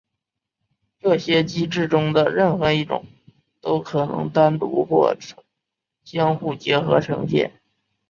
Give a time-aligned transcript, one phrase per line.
[0.99, 3.05] 这些机制中的任何一种
[3.61, 5.15] 都可能单独或
[6.03, 7.61] 相互结合呈现。